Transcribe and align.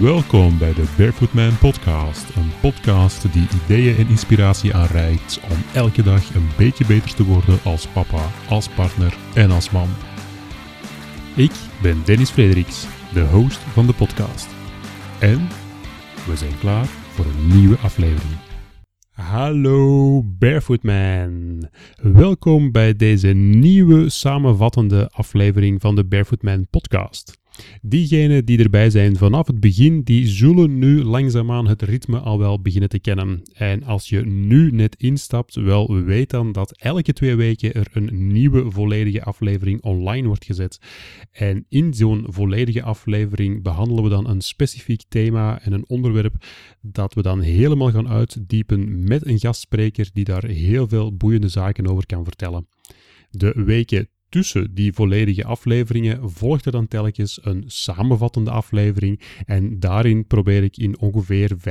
Welkom 0.00 0.58
bij 0.58 0.74
de 0.74 0.94
Barefoot 0.96 1.32
Man 1.32 1.58
Podcast. 1.58 2.36
Een 2.36 2.50
podcast 2.60 3.32
die 3.32 3.48
ideeën 3.64 3.96
en 3.96 4.08
inspiratie 4.08 4.74
aanreikt 4.74 5.40
om 5.50 5.56
elke 5.74 6.02
dag 6.02 6.34
een 6.34 6.48
beetje 6.56 6.86
beter 6.86 7.14
te 7.14 7.24
worden 7.24 7.58
als 7.64 7.86
papa, 7.86 8.30
als 8.48 8.68
partner 8.68 9.16
en 9.34 9.50
als 9.50 9.70
man. 9.70 9.88
Ik 11.36 11.52
ben 11.82 12.04
Dennis 12.04 12.30
Frederiks, 12.30 12.86
de 13.12 13.20
host 13.20 13.58
van 13.58 13.86
de 13.86 13.92
podcast. 13.92 14.48
En 15.18 15.48
we 16.26 16.36
zijn 16.36 16.58
klaar 16.58 16.86
voor 16.86 17.24
een 17.24 17.58
nieuwe 17.58 17.76
aflevering. 17.76 18.38
Hallo 19.10 20.22
Barefoot 20.22 20.82
Man. 20.82 21.68
Welkom 22.02 22.72
bij 22.72 22.96
deze 22.96 23.28
nieuwe 23.28 24.10
samenvattende 24.10 25.08
aflevering 25.12 25.80
van 25.80 25.94
de 25.94 26.04
Barefoot 26.04 26.42
Man 26.42 26.66
podcast. 26.70 27.39
Diegenen 27.82 28.44
die 28.44 28.58
erbij 28.58 28.90
zijn 28.90 29.16
vanaf 29.16 29.46
het 29.46 29.60
begin, 29.60 30.02
die 30.02 30.26
zullen 30.26 30.78
nu 30.78 31.04
langzaamaan 31.04 31.66
het 31.66 31.82
ritme 31.82 32.18
al 32.18 32.38
wel 32.38 32.60
beginnen 32.60 32.88
te 32.88 32.98
kennen. 32.98 33.42
En 33.52 33.82
als 33.82 34.08
je 34.08 34.26
nu 34.26 34.70
net 34.70 34.96
instapt, 34.96 35.54
wel 35.54 35.94
weet 35.94 36.30
dan 36.30 36.52
dat 36.52 36.78
elke 36.78 37.12
twee 37.12 37.36
weken 37.36 37.72
er 37.72 37.86
een 37.92 38.32
nieuwe 38.32 38.70
volledige 38.70 39.22
aflevering 39.24 39.82
online 39.82 40.26
wordt 40.26 40.44
gezet. 40.44 40.78
En 41.32 41.64
in 41.68 41.94
zo'n 41.94 42.24
volledige 42.28 42.82
aflevering 42.82 43.62
behandelen 43.62 44.04
we 44.04 44.10
dan 44.10 44.28
een 44.28 44.40
specifiek 44.40 45.02
thema 45.08 45.60
en 45.62 45.72
een 45.72 45.88
onderwerp 45.88 46.34
dat 46.80 47.14
we 47.14 47.22
dan 47.22 47.40
helemaal 47.40 47.90
gaan 47.90 48.08
uitdiepen 48.08 49.04
met 49.04 49.26
een 49.26 49.38
gastspreker 49.38 50.10
die 50.12 50.24
daar 50.24 50.44
heel 50.44 50.88
veel 50.88 51.16
boeiende 51.16 51.48
zaken 51.48 51.86
over 51.86 52.06
kan 52.06 52.24
vertellen. 52.24 52.68
De 53.30 53.52
weken 53.64 54.08
tussen 54.30 54.74
die 54.74 54.92
volledige 54.92 55.44
afleveringen 55.44 56.30
volgt 56.30 56.66
er 56.66 56.72
dan 56.72 56.88
telkens 56.88 57.38
een 57.42 57.64
samenvattende 57.66 58.50
aflevering. 58.50 59.20
En 59.46 59.80
daarin 59.80 60.26
probeer 60.26 60.62
ik 60.62 60.76
in 60.76 60.98
ongeveer 60.98 61.50
25% 61.58 61.62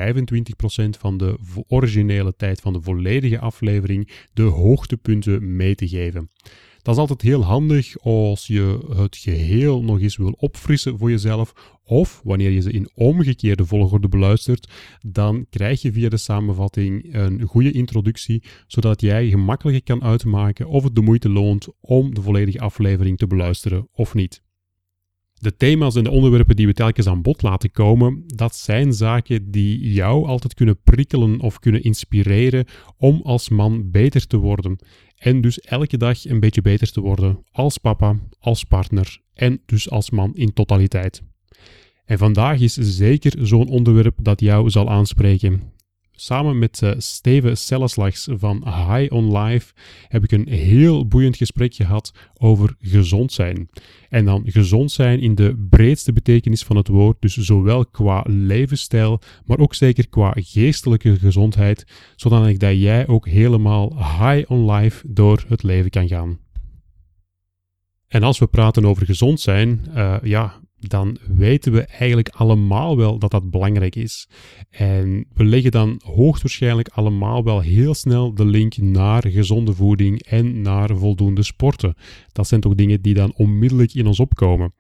van 0.99 1.17
de 1.17 1.37
originele 1.67 2.35
tijd 2.35 2.61
van 2.61 2.73
de 2.73 2.81
volledige 2.81 3.39
aflevering 3.39 4.09
de 4.33 4.41
hoogtepunten 4.41 5.55
mee 5.55 5.75
te 5.75 5.87
geven. 5.87 6.29
Dat 6.81 6.95
is 6.95 6.99
altijd 7.01 7.21
heel 7.21 7.43
handig 7.43 7.99
als 7.99 8.47
je 8.47 8.79
het 8.95 9.17
geheel 9.17 9.83
nog 9.83 10.01
eens 10.01 10.17
wil 10.17 10.35
opfrissen 10.37 10.97
voor 10.97 11.09
jezelf. 11.09 11.77
Of 11.83 12.21
wanneer 12.23 12.51
je 12.51 12.61
ze 12.61 12.71
in 12.71 12.89
omgekeerde 12.93 13.65
volgorde 13.65 14.09
beluistert, 14.09 14.71
dan 15.07 15.45
krijg 15.49 15.81
je 15.81 15.91
via 15.91 16.09
de 16.09 16.17
samenvatting 16.17 17.13
een 17.13 17.41
goede 17.41 17.71
introductie, 17.71 18.43
zodat 18.67 19.01
jij 19.01 19.29
gemakkelijker 19.29 19.83
kan 19.83 20.07
uitmaken 20.07 20.67
of 20.67 20.83
het 20.83 20.95
de 20.95 21.01
moeite 21.01 21.29
loont 21.29 21.67
om 21.79 22.13
de 22.13 22.21
volledige 22.21 22.59
aflevering 22.59 23.17
te 23.17 23.27
beluisteren 23.27 23.87
of 23.91 24.13
niet. 24.13 24.41
De 25.39 25.55
thema's 25.55 25.95
en 25.95 26.03
de 26.03 26.09
onderwerpen 26.09 26.55
die 26.55 26.67
we 26.67 26.73
telkens 26.73 27.07
aan 27.07 27.21
bod 27.21 27.41
laten 27.41 27.71
komen, 27.71 28.23
dat 28.25 28.55
zijn 28.55 28.93
zaken 28.93 29.51
die 29.51 29.93
jou 29.93 30.25
altijd 30.27 30.53
kunnen 30.53 30.81
prikkelen 30.83 31.39
of 31.39 31.59
kunnen 31.59 31.83
inspireren 31.83 32.65
om 32.97 33.21
als 33.23 33.49
man 33.49 33.91
beter 33.91 34.27
te 34.27 34.37
worden. 34.37 34.79
En 35.15 35.41
dus 35.41 35.59
elke 35.59 35.97
dag 35.97 36.25
een 36.25 36.39
beetje 36.39 36.61
beter 36.61 36.91
te 36.91 37.01
worden 37.01 37.43
als 37.51 37.77
papa, 37.77 38.19
als 38.39 38.63
partner 38.63 39.19
en 39.33 39.61
dus 39.65 39.89
als 39.89 40.09
man 40.09 40.35
in 40.35 40.53
totaliteit. 40.53 41.21
En 42.05 42.17
vandaag 42.17 42.59
is 42.59 42.73
zeker 42.73 43.47
zo'n 43.47 43.67
onderwerp 43.67 44.15
dat 44.21 44.39
jou 44.39 44.69
zal 44.69 44.89
aanspreken. 44.89 45.61
Samen 46.21 46.59
met 46.59 46.81
uh, 46.83 46.91
Steven 46.97 47.57
Selleslags 47.57 48.27
van 48.31 48.63
High 48.65 49.13
on 49.13 49.37
Life 49.37 49.73
heb 50.07 50.23
ik 50.23 50.31
een 50.31 50.47
heel 50.47 51.07
boeiend 51.07 51.37
gesprek 51.37 51.73
gehad 51.73 52.13
over 52.37 52.75
gezond 52.79 53.31
zijn. 53.31 53.69
En 54.09 54.25
dan 54.25 54.43
gezond 54.45 54.91
zijn 54.91 55.19
in 55.19 55.35
de 55.35 55.67
breedste 55.69 56.13
betekenis 56.13 56.63
van 56.63 56.75
het 56.75 56.87
woord, 56.87 57.21
dus 57.21 57.37
zowel 57.37 57.85
qua 57.85 58.23
levensstijl, 58.27 59.21
maar 59.45 59.59
ook 59.59 59.75
zeker 59.75 60.09
qua 60.09 60.33
geestelijke 60.35 61.19
gezondheid, 61.19 61.85
zodat 62.15 62.59
dat 62.59 62.79
jij 62.79 63.07
ook 63.07 63.27
helemaal 63.27 63.95
high 63.97 64.51
on 64.51 64.71
life 64.71 65.05
door 65.09 65.43
het 65.47 65.63
leven 65.63 65.89
kan 65.89 66.07
gaan. 66.07 66.39
En 68.07 68.23
als 68.23 68.39
we 68.39 68.47
praten 68.47 68.85
over 68.85 69.05
gezond 69.05 69.39
zijn, 69.39 69.85
uh, 69.95 70.15
ja, 70.23 70.59
dan 70.79 71.17
weten 71.27 71.71
we 71.71 71.81
eigenlijk 71.81 72.29
allemaal 72.29 72.97
wel 72.97 73.19
dat 73.19 73.31
dat 73.31 73.49
belangrijk 73.49 73.95
is. 73.95 74.29
En 74.69 75.25
we 75.33 75.43
leggen 75.43 75.71
dan 75.71 76.01
hoogstwaarschijnlijk 76.03 76.87
allemaal 76.87 77.43
wel 77.43 77.59
heel 77.59 77.93
snel 77.93 78.33
de 78.33 78.45
link 78.45 78.77
naar 78.77 79.27
gezonde 79.27 79.73
voeding 79.73 80.23
en 80.23 80.61
naar 80.61 80.97
voldoende 80.97 81.43
sporten. 81.43 81.95
Dat 82.31 82.47
zijn 82.47 82.61
toch 82.61 82.75
dingen 82.75 83.01
die 83.01 83.13
dan 83.13 83.33
onmiddellijk 83.35 83.93
in 83.93 84.07
ons 84.07 84.19
opkomen. 84.19 84.73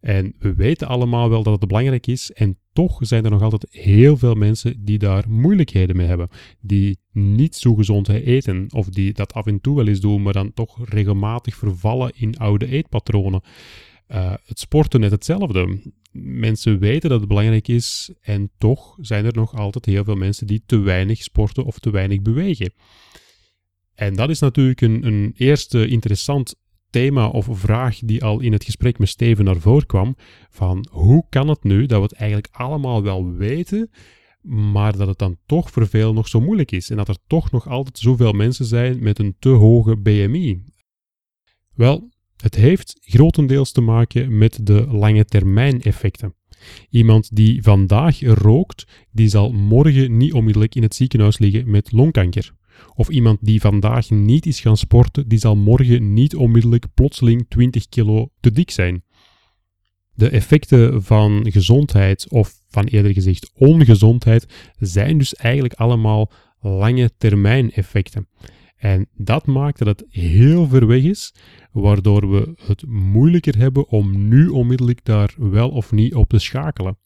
En 0.00 0.34
we 0.38 0.54
weten 0.54 0.88
allemaal 0.88 1.28
wel 1.28 1.42
dat 1.42 1.60
het 1.60 1.68
belangrijk 1.68 2.06
is 2.06 2.32
en 2.32 2.58
toch 2.72 2.98
zijn 3.00 3.24
er 3.24 3.30
nog 3.30 3.42
altijd 3.42 3.66
heel 3.70 4.16
veel 4.16 4.34
mensen 4.34 4.84
die 4.84 4.98
daar 4.98 5.24
moeilijkheden 5.28 5.96
mee 5.96 6.06
hebben. 6.06 6.28
Die 6.60 6.98
niet 7.12 7.56
zo 7.56 7.74
gezond 7.74 8.08
eten 8.08 8.66
of 8.74 8.88
die 8.88 9.12
dat 9.12 9.34
af 9.34 9.46
en 9.46 9.60
toe 9.60 9.76
wel 9.76 9.86
eens 9.86 10.00
doen, 10.00 10.22
maar 10.22 10.32
dan 10.32 10.52
toch 10.52 10.88
regelmatig 10.88 11.54
vervallen 11.54 12.12
in 12.14 12.36
oude 12.38 12.66
eetpatronen. 12.66 13.42
Uh, 14.08 14.34
het 14.44 14.58
sporten 14.58 15.00
net 15.00 15.10
hetzelfde. 15.10 15.92
Mensen 16.12 16.78
weten 16.78 17.10
dat 17.10 17.18
het 17.18 17.28
belangrijk 17.28 17.68
is 17.68 18.12
en 18.20 18.50
toch 18.58 18.96
zijn 19.00 19.24
er 19.24 19.34
nog 19.34 19.54
altijd 19.54 19.86
heel 19.86 20.04
veel 20.04 20.16
mensen 20.16 20.46
die 20.46 20.62
te 20.66 20.78
weinig 20.78 21.22
sporten 21.22 21.64
of 21.64 21.78
te 21.78 21.90
weinig 21.90 22.22
bewegen. 22.22 22.72
En 23.94 24.14
dat 24.14 24.30
is 24.30 24.38
natuurlijk 24.38 24.80
een, 24.80 25.06
een 25.06 25.32
eerste 25.36 25.86
interessant 25.86 26.54
thema 26.90 27.28
of 27.28 27.48
vraag 27.50 27.98
die 27.98 28.24
al 28.24 28.40
in 28.40 28.52
het 28.52 28.64
gesprek 28.64 28.98
met 28.98 29.08
Steven 29.08 29.44
naar 29.44 29.60
voren 29.60 29.86
kwam. 29.86 30.16
Van 30.50 30.86
hoe 30.90 31.26
kan 31.28 31.48
het 31.48 31.64
nu 31.64 31.86
dat 31.86 31.98
we 31.98 32.04
het 32.04 32.12
eigenlijk 32.12 32.48
allemaal 32.52 33.02
wel 33.02 33.32
weten, 33.32 33.90
maar 34.42 34.96
dat 34.96 35.08
het 35.08 35.18
dan 35.18 35.36
toch 35.46 35.70
voor 35.70 35.88
veel 35.88 36.12
nog 36.12 36.28
zo 36.28 36.40
moeilijk 36.40 36.72
is 36.72 36.90
en 36.90 36.96
dat 36.96 37.08
er 37.08 37.18
toch 37.26 37.50
nog 37.50 37.68
altijd 37.68 37.98
zoveel 37.98 38.32
mensen 38.32 38.64
zijn 38.64 39.02
met 39.02 39.18
een 39.18 39.36
te 39.38 39.48
hoge 39.48 39.96
BMI? 39.96 40.62
Wel, 41.74 42.11
het 42.42 42.54
heeft 42.54 42.96
grotendeels 43.00 43.72
te 43.72 43.80
maken 43.80 44.38
met 44.38 44.66
de 44.66 44.86
lange 44.86 45.24
termijn 45.24 45.82
effecten. 45.82 46.34
Iemand 46.90 47.36
die 47.36 47.62
vandaag 47.62 48.20
rookt, 48.20 48.86
die 49.10 49.28
zal 49.28 49.52
morgen 49.52 50.16
niet 50.16 50.32
onmiddellijk 50.32 50.74
in 50.74 50.82
het 50.82 50.94
ziekenhuis 50.94 51.38
liggen 51.38 51.70
met 51.70 51.92
longkanker. 51.92 52.52
Of 52.94 53.08
iemand 53.08 53.38
die 53.40 53.60
vandaag 53.60 54.10
niet 54.10 54.46
is 54.46 54.60
gaan 54.60 54.76
sporten, 54.76 55.28
die 55.28 55.38
zal 55.38 55.56
morgen 55.56 56.12
niet 56.12 56.36
onmiddellijk 56.36 56.86
plotseling 56.94 57.46
20 57.48 57.88
kilo 57.88 58.30
te 58.40 58.52
dik 58.52 58.70
zijn. 58.70 59.04
De 60.14 60.28
effecten 60.28 61.02
van 61.02 61.46
gezondheid, 61.50 62.26
of 62.28 62.52
van 62.68 62.84
eerder 62.84 63.12
gezegd 63.12 63.50
ongezondheid, 63.54 64.46
zijn 64.78 65.18
dus 65.18 65.34
eigenlijk 65.34 65.74
allemaal 65.74 66.30
lange 66.60 67.10
termijn 67.18 67.72
effecten. 67.72 68.28
En 68.82 69.08
dat 69.16 69.46
maakt 69.46 69.78
dat 69.78 69.88
het 69.88 70.04
heel 70.08 70.68
ver 70.68 70.86
weg 70.86 71.02
is, 71.02 71.34
waardoor 71.72 72.30
we 72.30 72.54
het 72.66 72.86
moeilijker 72.86 73.58
hebben 73.58 73.88
om 73.88 74.28
nu 74.28 74.48
onmiddellijk 74.48 75.04
daar 75.04 75.34
wel 75.38 75.70
of 75.70 75.92
niet 75.92 76.14
op 76.14 76.28
te 76.28 76.38
schakelen. 76.38 76.96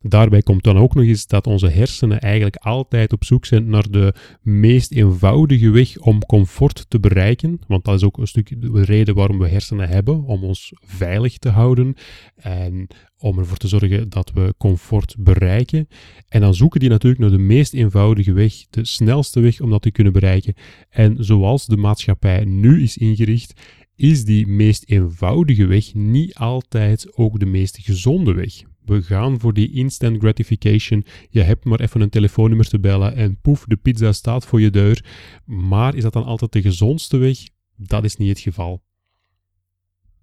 Daarbij 0.00 0.42
komt 0.42 0.62
dan 0.64 0.78
ook 0.78 0.94
nog 0.94 1.04
eens 1.04 1.26
dat 1.26 1.46
onze 1.46 1.68
hersenen 1.68 2.20
eigenlijk 2.20 2.56
altijd 2.56 3.12
op 3.12 3.24
zoek 3.24 3.44
zijn 3.44 3.68
naar 3.68 3.90
de 3.90 4.14
meest 4.42 4.92
eenvoudige 4.92 5.70
weg 5.70 5.98
om 5.98 6.26
comfort 6.26 6.84
te 6.88 7.00
bereiken. 7.00 7.60
Want 7.66 7.84
dat 7.84 7.94
is 7.94 8.04
ook 8.04 8.18
een 8.18 8.26
stuk 8.26 8.60
de 8.60 8.84
reden 8.84 9.14
waarom 9.14 9.38
we 9.38 9.48
hersenen 9.48 9.88
hebben, 9.88 10.24
om 10.24 10.44
ons 10.44 10.72
veilig 10.80 11.38
te 11.38 11.48
houden 11.48 11.94
en 12.36 12.86
om 13.18 13.38
ervoor 13.38 13.56
te 13.56 13.68
zorgen 13.68 14.08
dat 14.08 14.30
we 14.34 14.54
comfort 14.58 15.14
bereiken. 15.18 15.88
En 16.28 16.40
dan 16.40 16.54
zoeken 16.54 16.80
die 16.80 16.88
natuurlijk 16.88 17.20
naar 17.20 17.30
de 17.30 17.38
meest 17.38 17.74
eenvoudige 17.74 18.32
weg, 18.32 18.52
de 18.70 18.84
snelste 18.84 19.40
weg 19.40 19.60
om 19.60 19.70
dat 19.70 19.82
te 19.82 19.90
kunnen 19.90 20.12
bereiken. 20.12 20.54
En 20.90 21.24
zoals 21.24 21.66
de 21.66 21.76
maatschappij 21.76 22.44
nu 22.44 22.82
is 22.82 22.96
ingericht, 22.96 23.60
is 23.96 24.24
die 24.24 24.46
meest 24.46 24.84
eenvoudige 24.86 25.66
weg 25.66 25.94
niet 25.94 26.34
altijd 26.34 27.16
ook 27.16 27.38
de 27.38 27.46
meest 27.46 27.78
gezonde 27.78 28.32
weg. 28.32 28.62
We 28.88 29.02
gaan 29.02 29.40
voor 29.40 29.52
die 29.52 29.72
instant 29.72 30.18
gratification. 30.18 31.04
Je 31.30 31.42
hebt 31.42 31.64
maar 31.64 31.80
even 31.80 32.00
een 32.00 32.10
telefoonnummer 32.10 32.68
te 32.68 32.80
bellen 32.80 33.14
en 33.14 33.40
poef, 33.40 33.64
de 33.64 33.76
pizza 33.76 34.12
staat 34.12 34.46
voor 34.46 34.60
je 34.60 34.70
deur. 34.70 35.04
Maar 35.44 35.94
is 35.94 36.02
dat 36.02 36.12
dan 36.12 36.24
altijd 36.24 36.52
de 36.52 36.62
gezondste 36.62 37.16
weg? 37.16 37.38
Dat 37.76 38.04
is 38.04 38.16
niet 38.16 38.28
het 38.28 38.38
geval. 38.38 38.82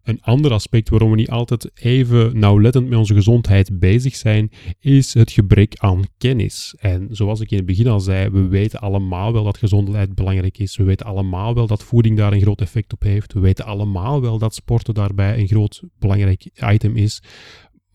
Een 0.05 0.21
ander 0.21 0.51
aspect 0.51 0.89
waarom 0.89 1.09
we 1.09 1.15
niet 1.15 1.29
altijd 1.29 1.71
even 1.73 2.39
nauwlettend 2.39 2.89
met 2.89 2.97
onze 2.97 3.13
gezondheid 3.13 3.79
bezig 3.79 4.15
zijn, 4.15 4.51
is 4.79 5.13
het 5.13 5.31
gebrek 5.31 5.73
aan 5.77 6.01
kennis. 6.17 6.75
En 6.79 7.07
zoals 7.11 7.39
ik 7.39 7.51
in 7.51 7.57
het 7.57 7.65
begin 7.65 7.87
al 7.87 7.99
zei, 7.99 8.29
we 8.29 8.47
weten 8.47 8.79
allemaal 8.79 9.33
wel 9.33 9.43
dat 9.43 9.57
gezondheid 9.57 10.15
belangrijk 10.15 10.57
is. 10.57 10.77
We 10.77 10.83
weten 10.83 11.05
allemaal 11.05 11.53
wel 11.53 11.67
dat 11.67 11.83
voeding 11.83 12.17
daar 12.17 12.33
een 12.33 12.41
groot 12.41 12.61
effect 12.61 12.93
op 12.93 13.01
heeft. 13.01 13.33
We 13.33 13.39
weten 13.39 13.65
allemaal 13.65 14.21
wel 14.21 14.37
dat 14.37 14.55
sporten 14.55 14.93
daarbij 14.93 15.37
een 15.37 15.47
groot 15.47 15.83
belangrijk 15.99 16.49
item 16.71 16.95
is. 16.95 17.21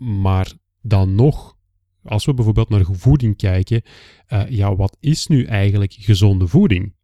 Maar 0.00 0.52
dan 0.82 1.14
nog, 1.14 1.56
als 2.02 2.24
we 2.24 2.34
bijvoorbeeld 2.34 2.68
naar 2.68 2.84
voeding 2.90 3.36
kijken, 3.36 3.82
uh, 4.28 4.48
ja, 4.48 4.76
wat 4.76 4.96
is 5.00 5.26
nu 5.26 5.44
eigenlijk 5.44 5.92
gezonde 5.92 6.46
voeding? 6.46 6.94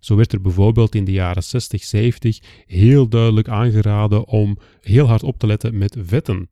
Zo 0.00 0.16
werd 0.16 0.32
er 0.32 0.40
bijvoorbeeld 0.40 0.94
in 0.94 1.04
de 1.04 1.12
jaren 1.12 1.42
60, 1.42 1.84
70 1.84 2.38
heel 2.66 3.08
duidelijk 3.08 3.48
aangeraden 3.48 4.26
om 4.26 4.58
heel 4.80 5.06
hard 5.06 5.22
op 5.22 5.38
te 5.38 5.46
letten 5.46 5.78
met 5.78 5.96
vetten. 6.00 6.50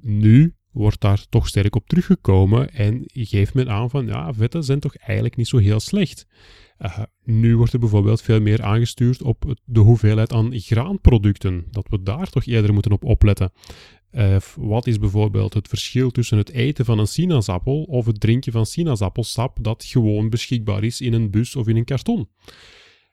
Nu 0.00 0.54
wordt 0.70 1.00
daar 1.00 1.26
toch 1.28 1.48
sterk 1.48 1.76
op 1.76 1.88
teruggekomen 1.88 2.72
en 2.72 3.02
geeft 3.06 3.54
men 3.54 3.70
aan 3.70 3.90
van 3.90 4.06
ja, 4.06 4.34
vetten 4.34 4.64
zijn 4.64 4.80
toch 4.80 4.96
eigenlijk 4.96 5.36
niet 5.36 5.48
zo 5.48 5.56
heel 5.56 5.80
slecht. 5.80 6.26
Uh, 6.78 6.98
nu 7.24 7.56
wordt 7.56 7.72
er 7.72 7.78
bijvoorbeeld 7.78 8.22
veel 8.22 8.40
meer 8.40 8.62
aangestuurd 8.62 9.22
op 9.22 9.54
de 9.64 9.80
hoeveelheid 9.80 10.32
aan 10.32 10.60
graanproducten, 10.60 11.64
dat 11.70 11.86
we 11.88 12.02
daar 12.02 12.30
toch 12.30 12.44
eerder 12.44 12.72
moeten 12.72 12.92
op 12.92 13.04
opletten. 13.04 13.52
Uh, 14.16 14.36
wat 14.56 14.86
is 14.86 14.98
bijvoorbeeld 14.98 15.54
het 15.54 15.68
verschil 15.68 16.10
tussen 16.10 16.38
het 16.38 16.50
eten 16.50 16.84
van 16.84 16.98
een 16.98 17.06
sinaasappel 17.06 17.82
of 17.82 18.06
het 18.06 18.20
drinken 18.20 18.52
van 18.52 18.66
sinaasappelsap 18.66 19.58
dat 19.60 19.84
gewoon 19.84 20.30
beschikbaar 20.30 20.84
is 20.84 21.00
in 21.00 21.12
een 21.12 21.30
bus 21.30 21.56
of 21.56 21.68
in 21.68 21.76
een 21.76 21.84
karton? 21.84 22.28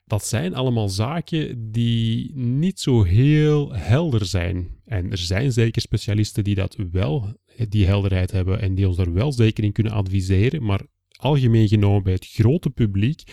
Dat 0.06 0.26
zijn 0.26 0.56
allemaal 0.56 0.90
zaken 0.90 1.72
die 1.72 2.32
niet 2.36 2.80
zo 2.80 3.04
heel 3.04 3.74
helder 3.74 4.26
zijn. 4.26 4.68
En 4.86 5.12
er 5.12 5.18
zijn 5.18 5.52
zeker 5.52 5.82
specialisten 5.82 6.44
die 6.44 6.56
dat 6.56 6.78
wel, 6.92 7.34
die 7.70 7.86
helderheid 7.86 8.32
hebben 8.32 8.62
en 8.62 8.76
die 8.76 8.88
ons 8.88 8.98
daar 8.98 9.14
wel 9.14 9.32
zeker 9.32 9.64
in 9.64 9.72
kunnen 9.72 9.94
adviseren, 9.94 10.64
maar 10.64 10.82
algemeen 11.16 11.68
genomen 11.68 12.04
bij 12.04 12.14
het 12.14 12.28
grote 12.28 12.70
publiek 12.70 13.24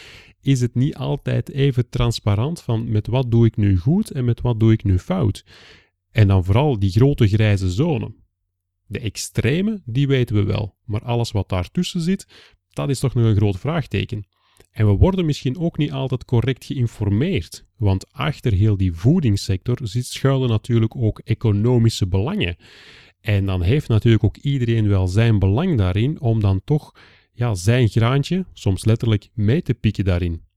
is 0.40 0.60
het 0.60 0.74
niet 0.74 0.96
altijd 0.96 1.50
even 1.50 1.88
transparant 1.88 2.62
van 2.62 2.90
met 2.90 3.06
wat 3.06 3.30
doe 3.30 3.46
ik 3.46 3.56
nu 3.56 3.76
goed 3.76 4.10
en 4.10 4.24
met 4.24 4.40
wat 4.40 4.60
doe 4.60 4.72
ik 4.72 4.84
nu 4.84 4.98
fout. 4.98 5.44
En 6.18 6.26
dan 6.26 6.44
vooral 6.44 6.78
die 6.78 6.90
grote 6.90 7.28
grijze 7.28 7.70
zone. 7.70 8.14
De 8.86 8.98
extreme, 8.98 9.82
die 9.84 10.06
weten 10.06 10.36
we 10.36 10.42
wel, 10.42 10.76
maar 10.84 11.02
alles 11.02 11.30
wat 11.30 11.48
daartussen 11.48 12.00
zit, 12.00 12.26
dat 12.68 12.88
is 12.88 12.98
toch 12.98 13.14
nog 13.14 13.24
een 13.24 13.36
groot 13.36 13.58
vraagteken. 13.58 14.26
En 14.70 14.86
we 14.86 14.92
worden 14.92 15.24
misschien 15.24 15.58
ook 15.58 15.78
niet 15.78 15.92
altijd 15.92 16.24
correct 16.24 16.64
geïnformeerd, 16.64 17.64
want 17.76 18.12
achter 18.12 18.52
heel 18.52 18.76
die 18.76 18.92
voedingssector 18.92 19.78
schuilen 19.82 20.48
natuurlijk 20.48 20.96
ook 20.96 21.18
economische 21.18 22.06
belangen. 22.06 22.56
En 23.20 23.46
dan 23.46 23.62
heeft 23.62 23.88
natuurlijk 23.88 24.24
ook 24.24 24.36
iedereen 24.36 24.88
wel 24.88 25.06
zijn 25.06 25.38
belang 25.38 25.76
daarin 25.76 26.20
om 26.20 26.40
dan 26.40 26.60
toch 26.64 26.94
ja, 27.32 27.54
zijn 27.54 27.88
graantje, 27.88 28.46
soms 28.52 28.84
letterlijk, 28.84 29.28
mee 29.34 29.62
te 29.62 29.74
pieken 29.74 30.04
daarin. 30.04 30.47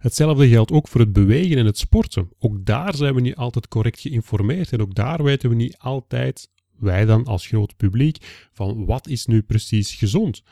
Hetzelfde 0.00 0.48
geldt 0.48 0.72
ook 0.72 0.88
voor 0.88 1.00
het 1.00 1.12
bewegen 1.12 1.58
en 1.58 1.66
het 1.66 1.78
sporten. 1.78 2.28
Ook 2.38 2.64
daar 2.64 2.94
zijn 2.94 3.14
we 3.14 3.20
niet 3.20 3.36
altijd 3.36 3.68
correct 3.68 4.00
geïnformeerd 4.00 4.72
en 4.72 4.80
ook 4.80 4.94
daar 4.94 5.22
weten 5.22 5.48
we 5.48 5.54
niet 5.54 5.78
altijd, 5.78 6.50
wij 6.78 7.04
dan 7.04 7.24
als 7.24 7.46
groot 7.46 7.76
publiek, 7.76 8.48
van 8.52 8.86
wat 8.86 9.08
is 9.08 9.26
nu 9.26 9.42
precies 9.42 9.94
gezond. 9.94 10.42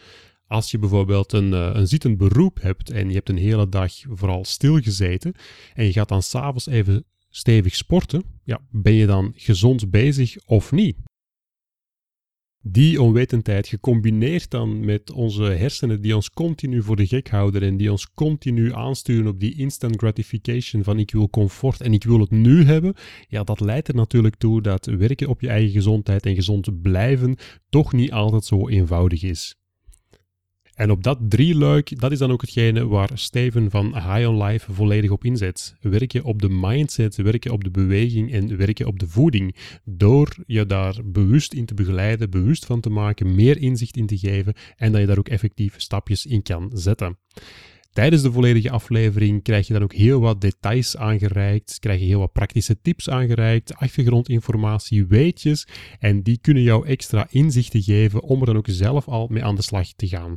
Als 0.47 0.71
je 0.71 0.79
bijvoorbeeld 0.79 1.33
een, 1.33 1.53
eh, 1.53 1.71
een 1.73 1.87
zittend 1.87 2.19
beroep 2.19 2.63
hebt 2.63 2.91
en 2.91 3.09
je 3.09 3.15
hebt 3.15 3.29
een 3.29 3.37
hele 3.37 3.69
dag 3.69 3.93
vooral 4.09 4.45
stilgezeten 4.45 5.35
en 5.75 5.85
je 5.85 5.93
gaat 5.93 6.09
dan 6.09 6.23
s'avonds 6.23 6.67
even 6.67 7.05
stevig 7.31 7.75
sporten, 7.75 8.23
ja, 8.45 8.61
ben 8.71 8.93
je 8.93 9.07
dan 9.07 9.33
gezond 9.35 9.91
bezig 9.91 10.37
of 10.47 10.73
niet? 10.73 10.97
Die 12.71 13.03
onwetendheid 13.03 13.67
gecombineerd 13.67 14.51
dan 14.51 14.85
met 14.85 15.13
onze 15.13 15.43
hersenen 15.43 16.01
die 16.01 16.15
ons 16.15 16.31
continu 16.31 16.83
voor 16.83 16.97
de 16.97 17.07
gek 17.07 17.29
houden 17.29 17.63
en 17.63 17.77
die 17.77 17.91
ons 17.91 18.13
continu 18.13 18.75
aansturen 18.75 19.27
op 19.27 19.41
die 19.41 19.55
instant 19.55 19.97
gratification 19.97 20.85
van 20.85 20.99
ik 20.99 21.11
wil 21.11 21.31
comfort 21.31 21.81
en 21.81 21.93
ik 21.93 22.05
wil 22.05 22.21
het 22.21 22.31
nu 22.31 22.65
hebben, 22.65 22.95
ja, 23.29 23.45
dat 23.45 23.61
leidt 23.61 23.89
er 23.89 23.95
natuurlijk 23.95 24.37
toe 24.37 24.63
dat 24.63 24.87
werken 24.87 25.29
op 25.29 25.41
je 25.41 25.49
eigen 25.49 25.71
gezondheid 25.71 26.27
en 26.27 26.35
gezond 26.35 26.83
blijven 26.83 27.37
toch 27.69 27.93
niet 27.93 28.13
altijd 28.13 28.45
zo 28.45 28.69
eenvoudig 28.69 29.23
is. 29.23 29.58
En 30.79 30.91
op 30.91 31.03
dat 31.03 31.19
drieluik, 31.29 32.01
dat 32.01 32.13
is 32.13 32.19
dan 32.19 32.31
ook 32.31 32.41
hetgene 32.41 32.87
waar 32.87 33.11
Steven 33.15 33.71
van 33.71 33.95
High 33.95 34.29
on 34.29 34.43
Life 34.43 34.73
volledig 34.73 35.11
op 35.11 35.25
inzet. 35.25 35.75
Werken 35.81 36.25
op 36.25 36.43
de 36.43 36.49
mindset, 36.49 37.17
werken 37.17 37.51
op 37.51 37.65
de 37.65 37.71
beweging 37.71 38.33
en 38.33 38.57
werken 38.57 38.87
op 38.87 38.99
de 38.99 39.09
voeding. 39.09 39.57
Door 39.85 40.37
je 40.47 40.67
daar 40.67 40.97
bewust 41.05 41.53
in 41.53 41.65
te 41.65 41.75
begeleiden, 41.75 42.31
bewust 42.31 42.67
van 42.67 42.81
te 42.81 42.91
maken, 42.91 43.35
meer 43.35 43.59
inzicht 43.59 43.97
in 43.97 44.07
te 44.07 44.19
geven 44.19 44.55
en 44.77 44.93
dat 44.93 45.01
je 45.01 45.07
daar 45.07 45.19
ook 45.19 45.29
effectief 45.29 45.75
stapjes 45.77 46.27
in 46.27 46.43
kan 46.43 46.71
zetten. 46.75 47.19
Tijdens 47.93 48.23
de 48.23 48.33
volledige 48.33 48.71
aflevering 48.71 49.43
krijg 49.43 49.67
je 49.67 49.73
dan 49.73 49.83
ook 49.83 49.95
heel 49.95 50.21
wat 50.21 50.41
details 50.41 50.97
aangereikt, 50.97 51.79
krijg 51.79 52.01
je 52.01 52.07
heel 52.07 52.19
wat 52.19 52.33
praktische 52.33 52.81
tips 52.81 53.11
aangereikt, 53.11 53.75
achtergrondinformatie, 53.75 55.07
weetjes 55.07 55.67
en 55.99 56.23
die 56.23 56.39
kunnen 56.41 56.63
jou 56.63 56.87
extra 56.87 57.27
inzichten 57.31 57.83
geven 57.83 58.23
om 58.23 58.41
er 58.41 58.47
dan 58.47 58.57
ook 58.57 58.69
zelf 58.71 59.09
al 59.09 59.27
mee 59.31 59.45
aan 59.45 59.57
de 59.57 59.63
slag 59.63 59.93
te 59.93 60.09
gaan. 60.09 60.37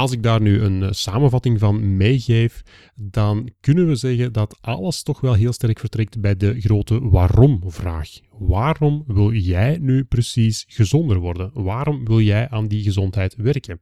Als 0.00 0.12
ik 0.12 0.22
daar 0.22 0.40
nu 0.40 0.60
een 0.60 0.82
eh, 0.82 0.88
samenvatting 0.92 1.58
van 1.58 1.96
meegeef, 1.96 2.62
dan 2.94 3.50
kunnen 3.60 3.86
we 3.86 3.94
zeggen 3.94 4.32
dat 4.32 4.58
alles 4.60 5.02
toch 5.02 5.20
wel 5.20 5.34
heel 5.34 5.52
sterk 5.52 5.78
vertrekt 5.78 6.20
bij 6.20 6.36
de 6.36 6.60
grote 6.60 7.08
waarom-vraag. 7.08 8.08
Waarom 8.38 9.04
wil 9.06 9.32
jij 9.32 9.78
nu 9.80 10.04
precies 10.04 10.64
gezonder 10.68 11.18
worden? 11.18 11.50
Waarom 11.54 12.04
wil 12.04 12.20
jij 12.20 12.48
aan 12.48 12.68
die 12.68 12.82
gezondheid 12.82 13.36
werken? 13.36 13.80